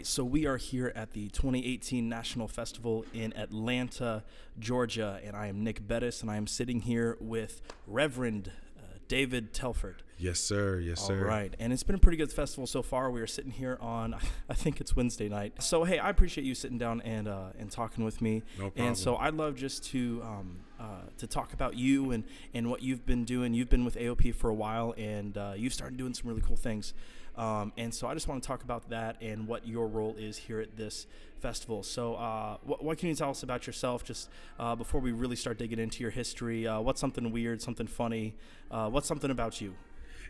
[0.00, 4.24] right, so we are here at the 2018 National Festival in Atlanta,
[4.58, 9.52] Georgia, and I am Nick Bettis, and I am sitting here with Reverend uh, David
[9.52, 9.96] Telfort.
[10.16, 10.80] Yes, sir.
[10.80, 11.18] Yes, sir.
[11.18, 13.10] All right, and it's been a pretty good festival so far.
[13.10, 14.14] We are sitting here on,
[14.48, 15.62] I think it's Wednesday night.
[15.62, 18.42] So hey, I appreciate you sitting down and uh, and talking with me.
[18.56, 18.86] No problem.
[18.86, 22.24] And so I'd love just to um, uh, to talk about you and
[22.54, 23.52] and what you've been doing.
[23.52, 26.56] You've been with AOP for a while, and uh, you've started doing some really cool
[26.56, 26.94] things.
[27.36, 30.36] Um, and so I just want to talk about that and what your role is
[30.36, 31.06] here at this
[31.40, 31.82] festival.
[31.82, 34.28] So, uh, what, what, can you tell us about yourself just
[34.58, 36.66] uh, before we really start digging into your history?
[36.66, 38.34] Uh, what's something weird, something funny?
[38.70, 39.74] Uh, what's something about you?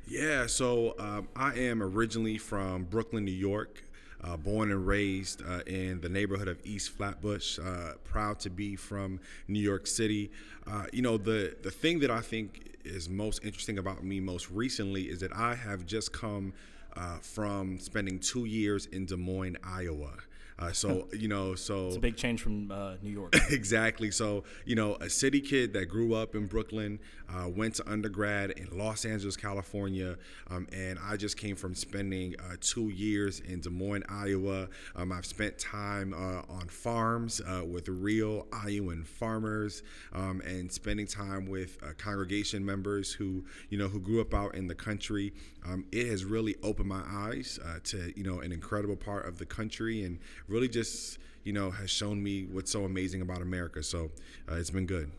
[0.07, 3.85] Yeah, so um, I am originally from Brooklyn, New York.
[4.23, 7.59] Uh, born and raised uh, in the neighborhood of East Flatbush.
[7.59, 10.31] Uh, proud to be from New York City.
[10.67, 14.51] Uh, you know, the the thing that I think is most interesting about me most
[14.51, 16.53] recently is that I have just come
[16.97, 20.15] uh, from spending two years in Des Moines, Iowa.
[20.61, 23.35] Uh, so you know, so it's a big change from uh, New York.
[23.51, 24.11] exactly.
[24.11, 26.99] So you know, a city kid that grew up in Brooklyn,
[27.31, 30.17] uh, went to undergrad in Los Angeles, California,
[30.51, 34.69] um, and I just came from spending uh, two years in Des Moines, Iowa.
[34.95, 41.07] Um, I've spent time uh, on farms uh, with real Iowan farmers, um, and spending
[41.07, 45.33] time with congregation members who you know who grew up out in the country.
[45.65, 49.47] Um, it has really opened my eyes to you know an incredible part of the
[49.47, 50.19] country and
[50.51, 53.83] really just you know has shown me what's so amazing about America.
[53.83, 54.11] So
[54.51, 55.11] uh, it's been good.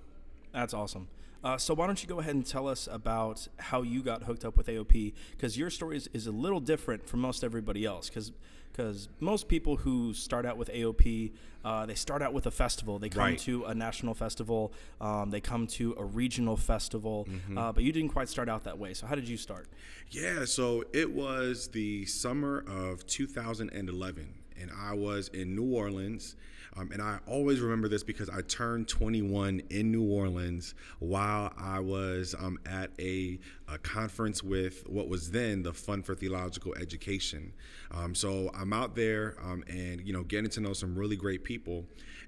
[0.53, 1.07] That's awesome.
[1.43, 4.45] Uh, so why don't you go ahead and tell us about how you got hooked
[4.45, 5.13] up with AOP?
[5.31, 8.09] Because your story is, is a little different from most everybody else.
[8.09, 8.31] Because
[8.71, 11.31] because most people who start out with AOP,
[11.65, 12.99] uh, they start out with a festival.
[12.99, 13.39] They come right.
[13.39, 14.71] to a national festival.
[15.01, 17.27] Um, they come to a regional festival.
[17.29, 17.57] Mm-hmm.
[17.57, 18.93] Uh, but you didn't quite start out that way.
[18.93, 19.67] So how did you start?
[20.09, 26.35] Yeah, so it was the summer of 2011 and I was in New Orleans.
[26.77, 31.79] Um, and I always remember this because I turned 21 in New Orleans while I
[31.81, 37.51] was um, at a, a, conference with what was then the Fund for Theological Education.
[37.91, 41.43] Um, so I'm out there um, and you know getting to know some really great
[41.43, 41.85] people.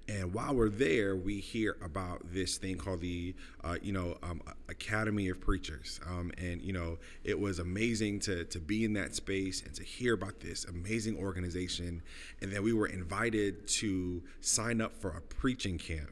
[0.07, 4.41] And while we're there, we hear about this thing called the, uh, you know, um,
[4.67, 6.01] Academy of Preachers.
[6.05, 9.83] Um, and, you know, it was amazing to, to be in that space and to
[9.83, 12.01] hear about this amazing organization.
[12.41, 16.11] And then we were invited to sign up for a preaching camp.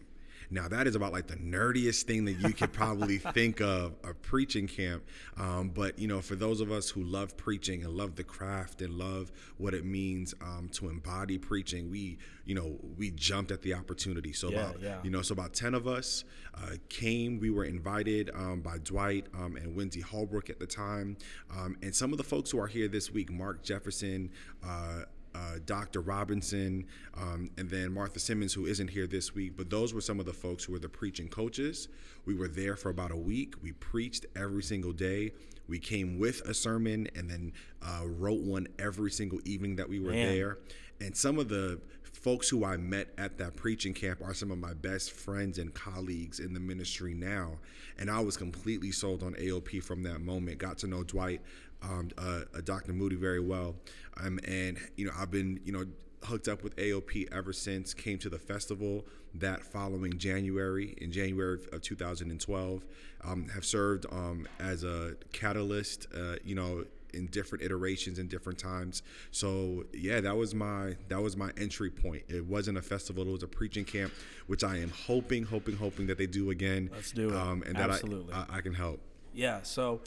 [0.51, 4.13] Now that is about like the nerdiest thing that you could probably think of a
[4.13, 5.03] preaching camp.
[5.37, 8.81] Um, but you know, for those of us who love preaching and love the craft
[8.81, 13.61] and love what it means um, to embody preaching, we you know we jumped at
[13.61, 14.33] the opportunity.
[14.33, 14.97] So yeah, about yeah.
[15.03, 16.25] you know so about ten of us
[16.55, 17.39] uh, came.
[17.39, 21.17] We were invited um, by Dwight um, and Wendy Holbrook at the time,
[21.49, 24.31] um, and some of the folks who are here this week, Mark Jefferson.
[24.63, 26.01] Uh, uh, Dr.
[26.01, 29.55] Robinson, um, and then Martha Simmons, who isn't here this week.
[29.55, 31.87] But those were some of the folks who were the preaching coaches.
[32.25, 33.55] We were there for about a week.
[33.61, 35.31] We preached every single day.
[35.67, 39.99] We came with a sermon and then uh, wrote one every single evening that we
[39.99, 40.27] were Man.
[40.27, 40.57] there.
[40.99, 41.79] And some of the
[42.21, 45.73] folks who I met at that preaching camp are some of my best friends and
[45.73, 47.57] colleagues in the ministry now.
[47.97, 50.59] And I was completely sold on AOP from that moment.
[50.59, 51.41] Got to know Dwight,
[51.81, 52.93] um, uh, uh, Dr.
[52.93, 53.75] Moody very well.
[54.17, 55.85] Um, and, you know, I've been, you know,
[56.23, 57.93] hooked up with AOP ever since.
[57.93, 62.85] Came to the festival that following January, in January of 2012.
[63.23, 68.57] Um, have served um, as a catalyst, uh, you know, in different iterations and different
[68.57, 69.03] times.
[69.31, 72.23] So yeah, that was my that was my entry point.
[72.27, 74.13] It wasn't a festival; it was a preaching camp,
[74.47, 76.89] which I am hoping, hoping, hoping that they do again.
[76.93, 77.35] Let's do it.
[77.35, 78.33] Um, and Absolutely.
[78.33, 78.99] that I, I, I can help.
[79.33, 79.61] Yeah.
[79.63, 80.01] So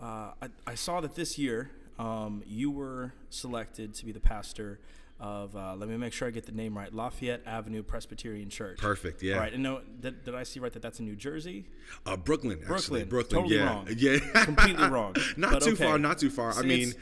[0.00, 4.80] uh, I, I saw that this year um, you were selected to be the pastor
[5.20, 8.78] of uh, let me make sure I get the name right Lafayette Avenue Presbyterian Church.
[8.78, 9.22] Perfect.
[9.22, 9.34] Yeah.
[9.34, 9.52] All right.
[9.52, 11.66] And no, did, did I see right that that's in New Jersey?
[12.04, 12.58] Uh, Brooklyn.
[12.68, 13.04] Actually.
[13.04, 13.08] Brooklyn.
[13.08, 13.42] Brooklyn.
[13.42, 13.66] Totally yeah.
[13.66, 13.88] wrong.
[13.96, 14.44] Yeah.
[14.44, 15.14] Completely wrong.
[15.36, 15.84] not But too okay.
[15.84, 15.98] far.
[15.98, 16.52] Not too far.
[16.52, 16.92] I mean.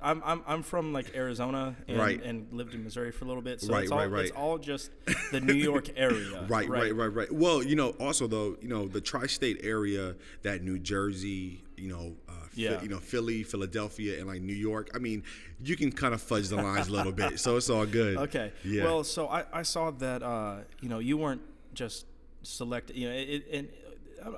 [0.00, 2.22] I'm, I'm, I'm from like Arizona and, Right.
[2.22, 4.24] and lived in Missouri for a little bit, so Right, it's all right, right.
[4.26, 4.90] it's all just
[5.32, 6.44] the New York area.
[6.48, 7.32] Right, right, right, right.
[7.32, 12.14] Well, you know, also though, you know, the tri-state area, that New Jersey, you know,
[12.28, 12.82] uh, Yeah.
[12.82, 14.90] you know, Philly, Philadelphia, and like New York.
[14.94, 15.22] I mean,
[15.64, 18.16] you can kind of fudge the lines a little bit, so it's all good.
[18.18, 18.52] Okay.
[18.64, 18.84] Yeah.
[18.84, 21.42] Well, so I, I saw that uh, you know you weren't
[21.74, 22.06] just
[22.42, 22.96] selected.
[22.96, 23.68] You know, it, and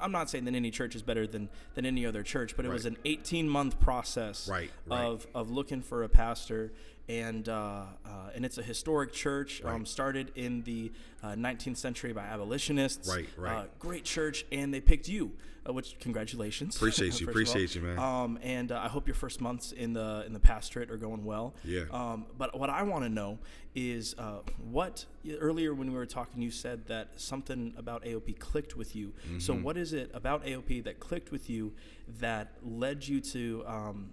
[0.00, 2.68] I'm not saying that any church is better than than any other church, but it
[2.70, 5.04] was an 18 month process Right, right.
[5.04, 6.72] of of looking for a pastor.
[7.08, 9.62] And uh, uh, and it's a historic church.
[9.64, 13.08] Um, started in the uh, 19th century by abolitionists.
[13.08, 13.56] Right, right.
[13.56, 15.32] Uh, great church, and they picked you,
[15.68, 16.76] uh, which congratulations.
[16.80, 17.98] Appreciate you, appreciate you, man.
[17.98, 21.24] Um, and uh, I hope your first months in the in the pastorate are going
[21.24, 21.54] well.
[21.64, 21.84] Yeah.
[21.90, 23.38] Um, but what I want to know
[23.74, 24.38] is uh,
[24.70, 25.04] what
[25.40, 29.12] earlier when we were talking, you said that something about AOP clicked with you.
[29.38, 29.62] So Mm-hmm.
[29.62, 31.72] what is it about AOP that clicked with you
[32.20, 33.64] that led you to?
[33.66, 34.12] Um,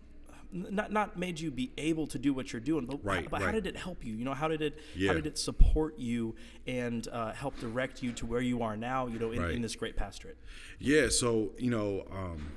[0.55, 3.51] not not made you be able to do what you're doing, but Right, but how
[3.51, 4.13] did it help you?
[4.15, 5.09] You know, how did it Yeah.
[5.09, 6.35] how did it support you
[6.65, 9.07] and uh, help direct you to where you are now?
[9.07, 9.51] You know, in, Right.
[9.51, 10.37] in this great pastorate.
[10.79, 12.51] Yeah, so you know, um,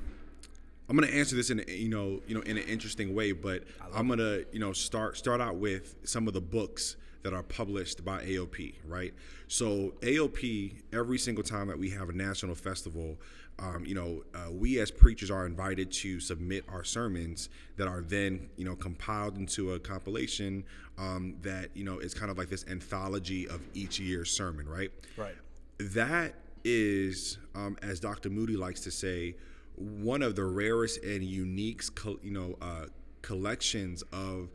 [0.89, 3.65] I'm gonna answer this in a, you know you know in an interesting way, but
[3.93, 6.97] I'm gonna you know start start out with some of the books
[7.29, 9.13] that are published by AOP, right?
[9.49, 13.19] So AOP, every single time that we have a national festival,
[13.59, 18.01] um, you know, uh, we as preachers are invited to submit our sermons that are
[18.01, 20.65] then you know compiled into a compilation
[20.97, 24.91] um, that you know is kind of like this anthology of each year's sermon, right?
[25.19, 25.35] Right.
[25.79, 26.35] that
[26.65, 28.31] is, um, as Dr.
[28.31, 29.37] Moody likes to say,
[29.77, 31.83] one of the rarest and unique,
[32.23, 32.87] you know, uh,
[33.21, 34.49] collections of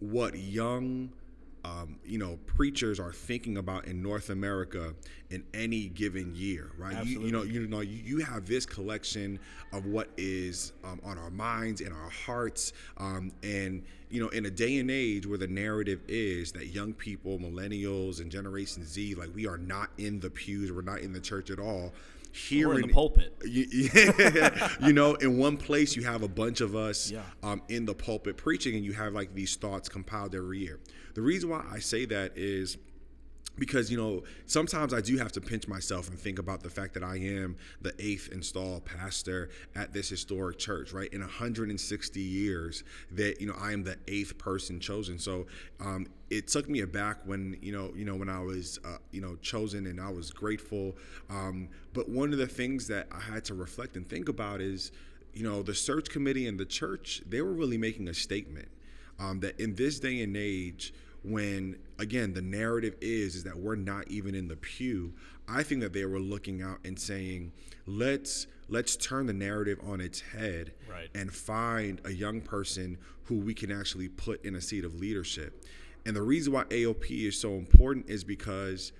[0.00, 1.10] what young,
[1.64, 4.94] um, you know, preachers are thinking about in North America
[5.30, 7.04] in any given year, right?
[7.06, 9.38] You, you know, you know, you, you have this collection
[9.72, 14.44] of what is um, on our minds and our hearts, um, and you know, in
[14.46, 19.14] a day and age where the narrative is that young people, millennials, and Generation Z,
[19.14, 21.92] like we are not in the pews, we're not in the church at all.
[22.34, 23.32] Here in the pulpit.
[23.44, 27.22] you, yeah, you know, in one place you have a bunch of us Yeah.
[27.42, 30.80] um, in the pulpit preaching, and you have like these thoughts compiled every year.
[31.14, 32.76] The reason why I say that is
[33.58, 36.94] because you know sometimes I do have to pinch myself and think about the fact
[36.94, 41.12] that I am the eighth installed pastor at this historic church, right?
[41.12, 45.18] In 160 years, that you know I am the eighth person chosen.
[45.18, 45.46] So
[45.80, 49.20] um, it took me aback when you know you know when I was uh, you
[49.20, 50.96] know chosen and I was grateful.
[51.30, 54.92] Um, but one of the things that I had to reflect and think about is
[55.32, 58.68] you know the search committee and the church they were really making a statement
[59.18, 60.92] um, that in this day and age
[61.24, 65.12] when again the narrative is is that we're not even in the pew
[65.48, 67.50] i think that they were looking out and saying
[67.86, 71.08] let's let's turn the narrative on its head Right.
[71.14, 75.64] and find a young person who we can actually put in a seat of leadership
[76.06, 78.92] and the reason why aop is so important is because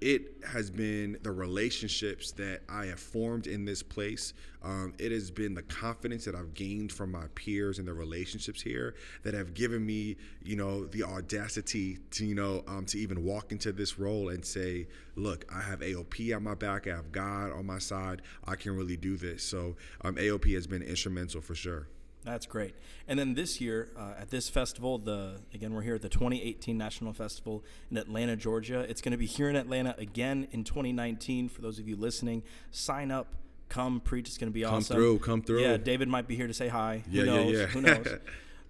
[0.00, 4.32] it has been the relationships that I have formed in this place.
[4.62, 8.62] Um, it has been the confidence that I've gained from my peers and the relationships
[8.62, 13.24] here that have given me, you know, the audacity to, you know, um, to even
[13.24, 14.86] walk into this role and say,
[15.16, 18.76] look, I have AOP on my back, I have God on my side, I can
[18.76, 19.42] really do this.
[19.42, 21.88] So um, AOP has been instrumental for sure.
[22.30, 22.74] That's great.
[23.06, 26.76] And then this year uh, at this festival, the again we're here at the 2018
[26.76, 28.80] National Festival in Atlanta, Georgia.
[28.80, 31.48] It's going to be here in Atlanta again in 2019.
[31.48, 33.28] For those of you listening, sign up,
[33.68, 34.28] come preach.
[34.28, 34.94] It's going to be Come awesome.
[34.94, 35.60] Come through, come through.
[35.62, 37.02] Yeah, David might be here to say hi.
[37.10, 37.52] Yeah, Who yeah, knows?
[37.52, 37.66] yeah.
[37.66, 38.06] Who knows?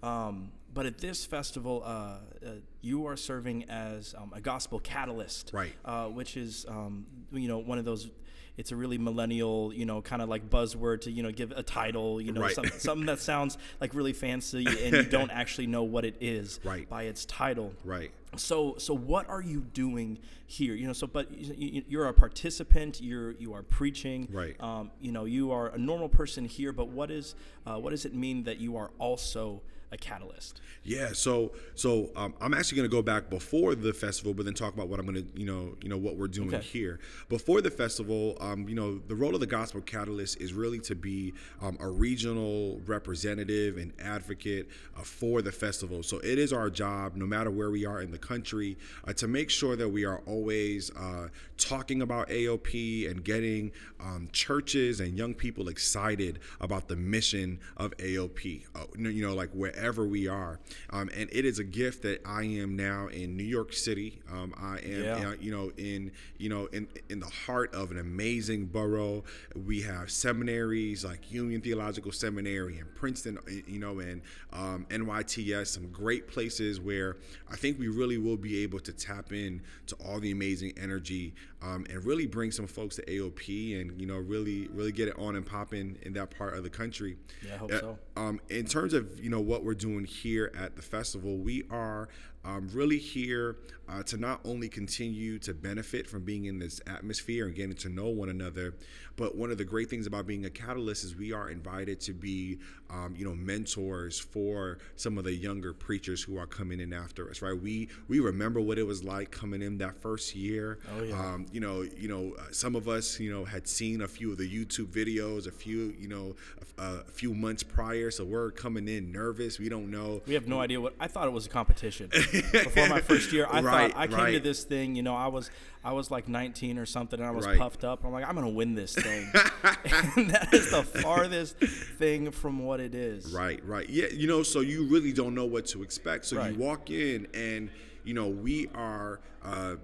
[0.01, 2.51] Um, but at this festival, uh, uh,
[2.81, 5.73] you are serving as um, a gospel catalyst, Right.
[5.83, 8.09] Uh, which is, um, you know, one of those.
[8.57, 11.63] It's a really millennial, you know, kind of like buzzword to, you know, give a
[11.63, 12.53] title, you know, Right.
[12.55, 16.59] some, something that sounds like really fancy and you don't actually know what it is
[16.63, 16.87] Right.
[16.89, 17.73] by its title.
[17.85, 18.11] Right.
[18.35, 20.75] So, so what are you doing here?
[20.75, 23.01] You know, so but you- you- you're a participant.
[23.01, 24.27] You're you are preaching.
[24.31, 24.55] Right.
[24.61, 27.33] Um, you know, you are a normal person here, but what is
[27.65, 29.61] uh, what does it mean that you are also
[29.91, 30.61] a catalyst?
[30.83, 34.53] Yeah, so so um, I'm actually going to go back before the festival, but then
[34.53, 36.63] talk about what I'm going to you know you know what we're doing Okay.
[36.65, 38.37] here before the festival.
[38.39, 41.87] Um, you know, the role of the gospel catalyst is really to be um, a
[41.89, 46.01] regional representative and advocate uh, for the festival.
[46.03, 48.77] So it is our job, no matter where we are in the country,
[49.07, 51.27] uh, to make sure that we are always uh,
[51.57, 57.95] talking about AOP and getting um, churches and young people excited about the mission of
[57.97, 58.65] AOP.
[58.75, 60.59] Uh, you know, like wherever we are,
[60.91, 64.19] um, and it is a gift that I am now in New York City.
[64.31, 65.29] Um, I am, Yeah.
[65.29, 69.23] uh, you know, in you know in in the heart of an amazing borough.
[69.65, 74.21] We have seminaries like Union Theological Seminary and Princeton, uh, you know, and
[74.53, 77.17] um, NYTS, some great places where
[77.49, 81.33] I think we really will be able to tap in to all the amazing energy
[81.61, 85.17] um, and really bring some folks to AOP and you know really really get it
[85.17, 87.17] on and popping in that part of the country.
[87.45, 87.99] Yeah, I hope Uh, so.
[88.17, 92.09] um, in terms of you know what we're doing here at the festival, we are
[92.43, 93.57] um, really here
[93.87, 97.87] uh, to not only continue to benefit from being in this atmosphere and getting to
[97.87, 98.73] know one another,
[99.19, 102.13] but one of the great things about being a catalyst is we are invited to
[102.13, 102.57] be,
[102.89, 107.29] um, you know, mentors for some of the younger preachers who are coming in after
[107.29, 107.41] us.
[107.41, 107.51] Right?
[107.61, 110.79] We we remember what it was like coming in that first year.
[110.97, 111.19] Oh, yeah.
[111.19, 114.31] Um, you know, you know, uh, some of us, you know, had seen a few
[114.31, 116.35] of the YouTube videos, a few, you know,
[116.77, 118.09] a, a few months prior.
[118.11, 119.59] So we're coming in nervous.
[119.59, 120.21] We don't know.
[120.25, 122.09] We have no idea what I thought it was a competition.
[122.51, 125.27] Before my first year, I Right, thought I came to this thing, you know, I
[125.27, 125.51] was
[125.83, 127.57] I was like 19 or something and I was Right.
[127.57, 128.03] puffed up.
[128.03, 129.08] I'm like, I'm going to win this thing.
[130.15, 133.31] and that is the farthest thing from what it is.
[133.33, 133.89] Right, right.
[133.89, 136.25] Yeah, you know, so you really don't know what to expect.
[136.25, 136.53] So Right.
[136.53, 137.69] you walk in and
[138.03, 139.75] you know, we are uh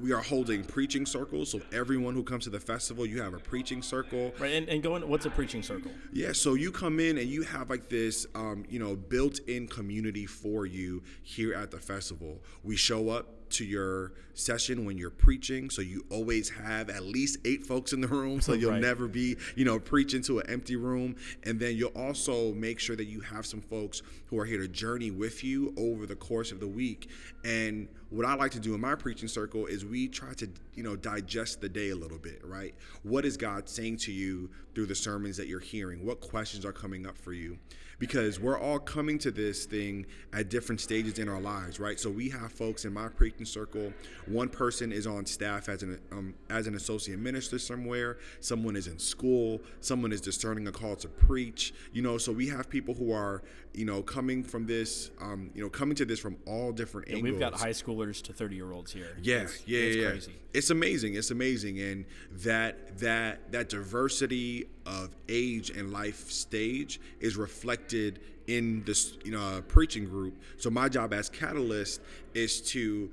[0.00, 1.50] we are holding preaching circles.
[1.50, 4.32] So everyone who comes to the festival, you have a preaching circle.
[4.38, 4.52] Right.
[4.52, 5.90] And, and going what's a preaching circle?
[6.12, 10.24] Yeah, so you come in and you have like this, um, you know, built-in community
[10.24, 12.40] for you here at the festival.
[12.62, 17.38] We show up to your session when you're preaching, so you always have at least
[17.44, 18.80] eight folks in the room, so you'll Right.
[18.80, 21.16] never be, you know, preaching to an empty room.
[21.42, 24.68] And then you'll also make sure that you have some folks who are here to
[24.68, 27.08] journey with you over the course of the week.
[27.44, 30.82] And what I like to do in my preaching circle is we try to, you
[30.82, 32.74] know, digest the day a little bit, right?
[33.02, 36.06] What is God saying to you through the sermons that you're hearing?
[36.06, 37.58] What questions are coming up for you?
[37.98, 41.98] Because we're all coming to this thing at different stages in our lives, right?
[41.98, 43.92] So we have folks in my preaching circle.
[44.26, 48.18] One person is on staff as an um, as an associate minister somewhere.
[48.38, 49.60] Someone is in school.
[49.80, 51.74] Someone is discerning a call to preach.
[51.92, 53.42] You know, so we have people who are,
[53.74, 57.24] you know, coming from this, um, you know, coming to this from all different angles.
[57.24, 59.16] We've got high schoolers to 30 year olds here.
[59.22, 60.10] Yeah, It's- yeah, it's yeah.
[60.10, 60.32] crazy.
[60.54, 61.14] It's amazing.
[61.14, 68.82] It's amazing, and that that that diversity of age and life stage is reflected in
[68.84, 70.34] this you know preaching group.
[70.56, 72.00] So my job as catalyst
[72.32, 73.10] is to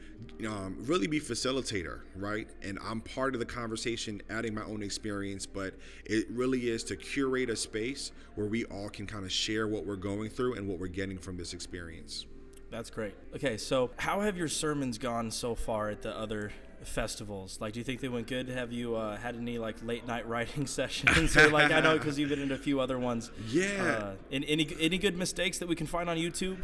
[0.48, 2.48] um, really be facilitator, right?
[2.64, 5.76] And I'm part of the conversation, adding my own experience, but
[6.06, 9.86] it really is to curate a space where we all can kind of share what
[9.86, 12.26] we're going through and what we're getting from this experience.
[12.72, 13.14] That's great.
[13.36, 16.52] Okay, so how have your sermons gone so far at the other
[16.84, 17.60] festivals?
[17.62, 18.50] Like, do you think they went good?
[18.50, 21.38] Have you uh, had any like late night writing sessions?
[21.38, 23.32] or like, I know because you've been in a few other ones.
[23.50, 23.66] Yeah.
[23.82, 26.58] Uh, any, any any good mistakes that we can find on YouTube?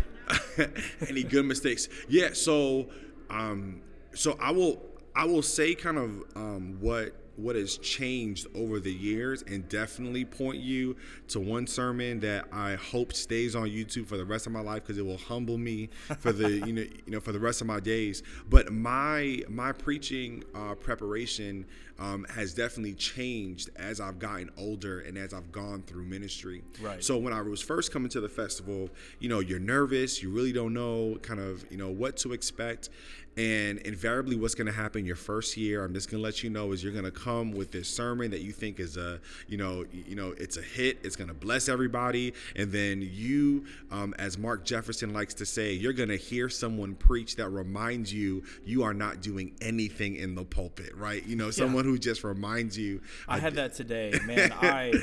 [1.10, 2.88] any good mistakes yeah so
[3.30, 3.82] um
[4.14, 4.82] so i will
[5.16, 10.26] i will say kind of um what what has changed over the years and definitely
[10.26, 10.96] point you
[11.28, 14.84] to one sermon that I hope stays on YouTube for the rest of my life
[14.84, 15.90] because it will humble me
[16.20, 18.24] for the you know you know for the rest of my days.
[18.50, 21.66] But my my preaching uh, preparation
[22.02, 26.64] um, has definitely changed as I've gotten older and as I've gone through ministry.
[26.82, 27.04] Right.
[27.04, 28.90] So when I was first coming to the festival,
[29.20, 32.90] you know, you're nervous, you really don't know kind of, you know, what to expect.
[33.38, 36.50] And invariably what's going to happen your first year, I'm just going to let you
[36.50, 39.58] know is you're going to come with this sermon that you think is a, you
[39.58, 44.14] know, you know, it's a hit, it's going to bless everybody, and then you um,
[44.20, 48.44] as Mark Jefferson likes to say, you're going to hear someone preach that reminds you
[48.66, 51.26] you are not doing anything in the pulpit, right?
[51.26, 54.52] You know, someone who just reminds you I had that today, man.
[54.54, 54.94] I.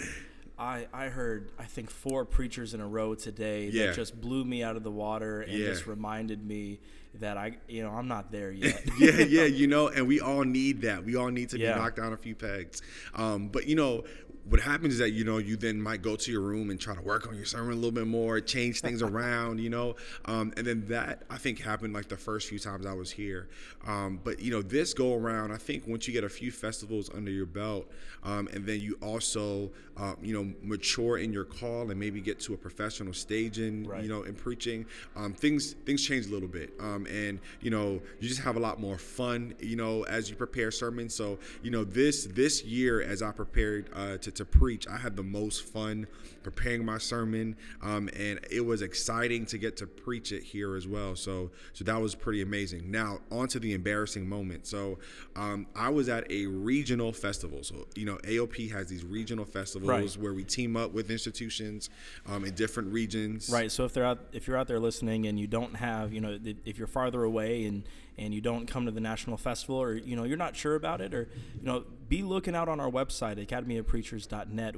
[0.58, 3.86] I, I heard I think four preachers in a row today Yeah.
[3.86, 5.66] that just blew me out of the water and Yeah.
[5.66, 6.80] just reminded me
[7.20, 8.84] that I you know I'm not there yet.
[8.98, 11.04] yeah, yeah, you know, and we all need that.
[11.04, 11.74] We all need to Yeah.
[11.74, 12.82] be knocked down a few pegs.
[13.14, 14.04] Um, but you know,
[14.48, 16.94] what happens is that you know you then might go to your room and try
[16.94, 20.52] to work on your sermon a little bit more, change things around, you know, um,
[20.56, 23.48] and then that I think happened like the first few times I was here.
[23.86, 27.10] Um, but you know, this go around, I think once you get a few festivals
[27.14, 27.86] under your belt,
[28.24, 32.40] um, and then you also uh, you know mature in your call and maybe get
[32.40, 34.02] to a professional stage in Right.
[34.02, 34.86] you know in preaching,
[35.16, 38.60] um, things things change a little bit, um, and you know you just have a
[38.60, 41.14] lot more fun, you know, as you prepare sermons.
[41.14, 45.16] So you know this this year as I prepared uh, to to preach, I had
[45.16, 46.06] the most fun
[46.42, 50.86] preparing my sermon, um, and it was exciting to get to preach it here as
[50.86, 51.14] well.
[51.14, 52.90] So so that was pretty amazing.
[52.90, 54.66] Now on to the embarrassing moment.
[54.66, 54.98] So
[55.36, 57.62] um, I was at a regional festival.
[57.62, 60.22] So you know AOP has these regional festivals Right.
[60.22, 61.90] where we team up with institutions
[62.26, 63.50] um, in different regions.
[63.50, 63.70] Right.
[63.70, 66.38] So if they're out, if you're out there listening and you don't have, you know,
[66.64, 67.84] if you're farther away and
[68.16, 71.00] and you don't come to the national festival, or you know, you're not sure about
[71.00, 71.28] it, or
[71.60, 73.38] you know, be looking out on our website,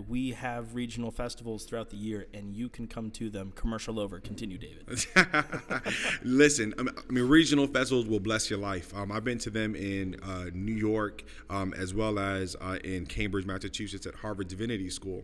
[0.09, 3.53] We have regional festivals throughout the year, and you can come to them.
[3.55, 4.21] Commercial over.
[4.21, 5.07] Continue, David.
[6.23, 8.95] Listen, I mean, regional festivals will bless your life.
[8.95, 13.07] Um, I've been to them in uh, New York um, as well as uh, in
[13.07, 15.23] Cambridge, Massachusetts at Harvard Divinity School.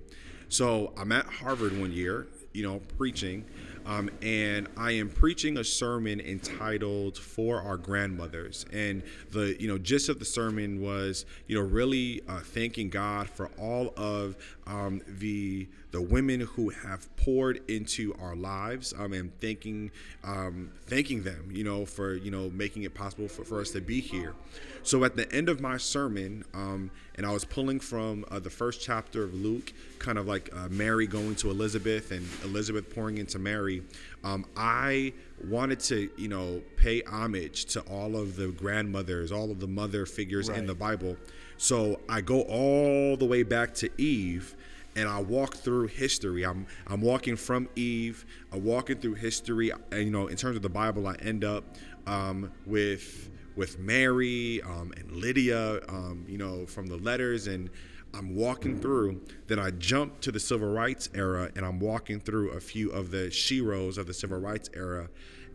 [0.49, 3.45] So I'm at Harvard one year, you know, preaching.
[3.87, 9.79] Um, and I am preaching a sermon entitled "For Our Grandmothers." And the you know
[9.79, 15.01] gist of the sermon was you know really uh, thanking God for all of um,
[15.07, 19.91] the the women who have poured into our lives um, and thanking
[20.25, 23.81] um, thanking them you know for you know making it possible for, for us to
[23.81, 24.35] be here
[24.83, 28.51] so at the end of my sermon um, and i was pulling from uh, the
[28.51, 33.17] first chapter of luke kind of like uh, mary going to elizabeth and elizabeth pouring
[33.17, 33.76] into mary
[34.25, 35.13] um, i
[35.49, 40.07] wanted to you know pay homage to all of the grandmothers all of the mother
[40.07, 40.59] figures right.
[40.59, 41.17] in the bible
[41.57, 44.57] so i go all the way back to eve
[44.97, 46.45] and I walk through history.
[46.45, 49.71] I'm I'm walking from Eve, I'm walking through history.
[49.93, 54.63] And, you know, in terms of the Bible, I end up um, with with Mary
[54.63, 55.81] um, and Lydia.
[55.89, 57.71] Um, you know, from the letters, and
[58.17, 59.21] I'm walking through.
[59.47, 63.11] Then I jump to the civil rights era, and I'm walking through a few of
[63.11, 65.09] the sheroes of the civil rights era,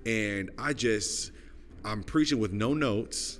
[0.05, 1.31] and I just
[1.83, 3.39] I'm preaching with no notes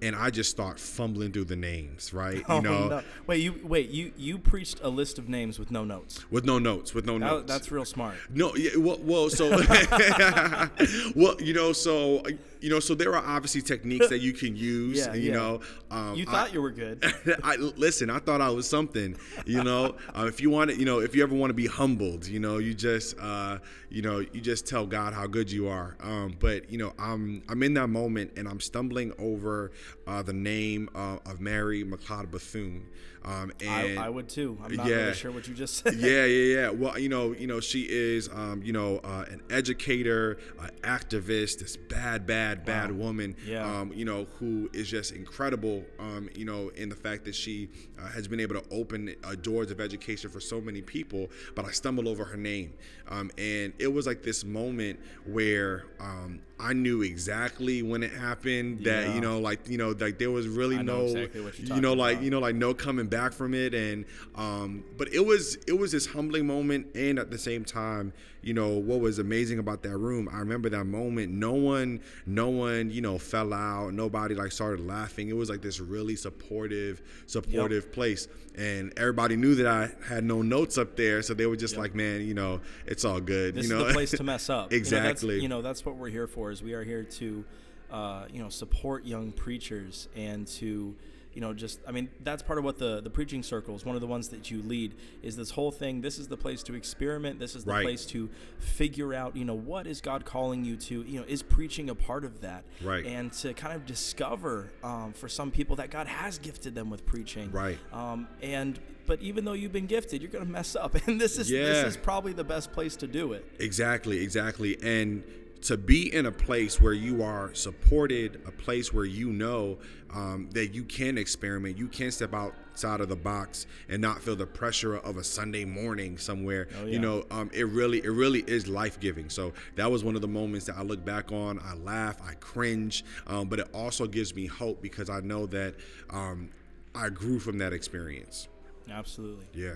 [0.00, 2.44] and I just start fumbling through the names, right?
[2.48, 3.02] Oh, you know, no.
[3.26, 6.24] wait, you wait, you you preached a list of names with no notes.
[6.30, 7.46] With no notes, with no that, notes.
[7.46, 8.16] That's real smart.
[8.30, 9.50] No, yeah, well, well so,
[11.16, 12.22] well, you know, so
[12.60, 14.98] you know, so there are obviously techniques that you can use.
[14.98, 15.36] yeah, you yeah.
[15.36, 15.60] know,
[15.90, 17.04] um, you thought I, you were good.
[17.44, 18.10] I listen.
[18.10, 19.16] I thought I was something.
[19.46, 21.66] You know, uh, if you want to, you know, if you ever want to be
[21.66, 23.58] humbled, you know, you just, uh,
[23.90, 25.96] you know, you just tell God how good you are.
[26.00, 29.72] Um, but you know, I'm I'm in that moment and I'm stumbling over
[30.06, 32.86] uh, the name uh, of Mary McLeod Bethune.
[33.24, 34.58] Um, and I, I, would too.
[34.62, 35.94] I'm not yeah, really sure what you just said.
[35.94, 36.70] Yeah, yeah, yeah.
[36.70, 41.58] Well, you know, you know, she is, um, you know, uh, an educator, an activist,
[41.58, 43.06] this bad, bad, bad wow.
[43.06, 43.36] woman.
[43.46, 43.64] Yeah.
[43.64, 45.84] Um, you know, who is just incredible.
[45.98, 47.68] Um, you know, in the fact that she
[48.00, 51.28] uh, has been able to open uh, doors of education for so many people.
[51.54, 52.74] But I stumbled over her name,
[53.08, 58.84] um, and it was like this moment where um, I knew exactly when it happened.
[58.84, 59.14] That yeah.
[59.14, 62.24] you know, like you know, like there was really no, exactly you know, like about.
[62.24, 65.92] you know, like no coming back from it and um but it was it was
[65.92, 69.96] this humbling moment and at the same time you know what was amazing about that
[69.96, 74.52] room i remember that moment no one no one you know fell out nobody like
[74.52, 77.92] started laughing it was like this really supportive supportive yep.
[77.92, 81.74] place and everybody knew that i had no notes up there so they were just
[81.74, 81.82] yep.
[81.82, 84.48] like man you know it's all good this you know is the place to mess
[84.50, 86.84] up exactly you know, that's, you know that's what we're here for is we are
[86.84, 87.44] here to
[87.90, 90.94] uh, you know support young preachers and to
[91.38, 94.00] you know just i mean that's part of what the the preaching circles one of
[94.00, 96.00] the ones that you lead is this whole thing.
[96.00, 97.38] This is the place to experiment.
[97.38, 97.84] This is the right.
[97.84, 101.02] place to figure out you know what is god calling you to?
[101.02, 102.64] You know is preaching a part of that?
[102.82, 103.06] Right.
[103.06, 107.06] And to kind of discover um, for some people that god has gifted them with
[107.06, 107.50] preaching.
[107.50, 107.78] Right.
[107.92, 110.96] Um, and but even though you've been gifted you're going to mess up.
[111.06, 111.64] And this is yeah.
[111.64, 113.44] this is probably the best place to do it.
[113.58, 114.76] Exactly exactly.
[114.82, 115.22] And
[115.62, 119.78] to be in a place where you are supported, a place where you know
[120.14, 124.36] um, that you can experiment, you can step outside of the box and not feel
[124.36, 126.68] the pressure of a Sunday morning somewhere.
[126.80, 126.92] Oh, yeah.
[126.92, 129.28] You know, um, it really, it really is life giving.
[129.28, 131.60] So that was one of the moments that I look back on.
[131.64, 135.74] I laugh, I cringe, um, but it also gives me hope because I know that
[136.10, 136.50] um,
[136.94, 138.48] I grew from that experience.
[138.90, 139.46] Absolutely.
[139.52, 139.74] Yeah.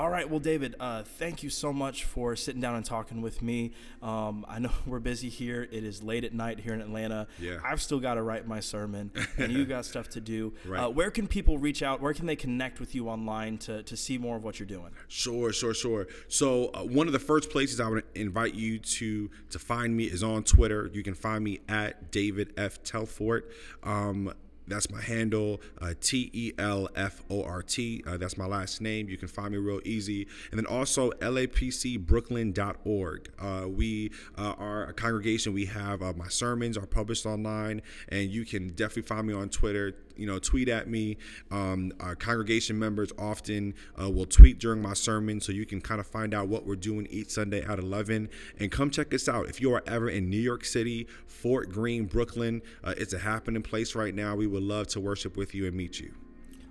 [0.00, 3.42] All right, well, David, uh, thank you so much for sitting down and talking with
[3.42, 3.72] me.
[4.00, 5.68] Um, I know we're busy here.
[5.70, 7.26] It is late at night here in Atlanta.
[7.38, 7.58] Yeah.
[7.62, 10.54] I've still got to write my sermon, and you got stuff to do.
[10.64, 10.84] Right.
[10.84, 12.00] Uh, where can people reach out?
[12.00, 14.90] Where can they connect with you online to, to see more of what you're doing?
[15.08, 16.06] Sure, sure, sure.
[16.28, 20.04] So uh, one of the first places I would invite you to to find me
[20.04, 20.90] is on Twitter.
[20.92, 22.82] You can find me at David F.
[22.84, 23.42] Telfort.
[23.82, 24.32] Um,
[24.70, 28.02] that's my handle, uh, T E L F O R T.
[28.06, 29.08] Uh, that's my last name.
[29.08, 30.26] You can find me real easy.
[30.50, 33.32] And then also lapcbrooklyn.org.
[33.38, 35.52] Uh, we uh, are a congregation.
[35.52, 39.48] We have uh, my sermons are published online, and you can definitely find me on
[39.48, 41.16] Twitter you know, tweet at me.
[41.50, 45.98] Um, our congregation members often uh, will tweet during my sermon, so you can kind
[45.98, 48.28] of find out what we're doing each Sunday at 11.
[48.58, 49.48] And come check us out.
[49.48, 53.62] If you are ever in New York City, Fort Greene, Brooklyn, uh, it's a happening
[53.62, 54.36] place right now.
[54.36, 56.12] We would love to worship with you and meet you.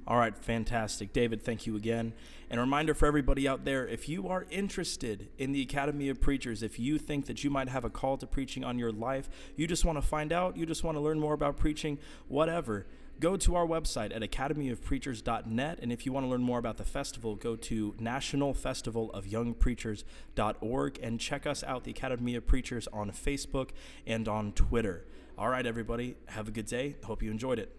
[0.10, 1.14] All right, fantastic.
[1.14, 2.14] David, thank you again.
[2.50, 6.20] And a reminder for everybody out there if you are interested in the Academy of
[6.20, 9.30] Preachers, if you think that you might have a call to preaching on your life,
[9.56, 12.88] you just want to find out, you just want to learn more about preaching, whatever,
[13.20, 15.80] go to our website at academyofpreachers.net.
[15.82, 21.48] And if you want to learn more about the festival, go to nationalfestivalofyoungpreachers.org and check
[21.48, 23.72] us out, the Academy of Preachers, on Facebook
[24.06, 25.06] and on Twitter.
[25.38, 26.96] All right, everybody, have a good day.
[27.04, 27.79] Hope you enjoyed it.